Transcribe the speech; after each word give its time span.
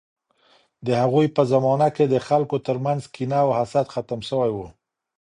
د 0.85 0.87
هغوی 1.01 1.27
په 1.35 1.41
زمانه 1.51 1.87
کې 1.95 2.05
د 2.07 2.15
خلکو 2.27 2.55
ترمنځ 2.67 3.01
کینه 3.13 3.37
او 3.45 3.49
حسد 3.57 3.85
ختم 3.93 4.19
شوی 4.29 4.51
و. 4.53 4.57